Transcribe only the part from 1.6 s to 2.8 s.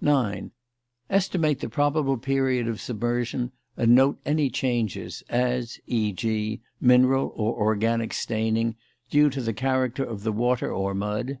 the probable period of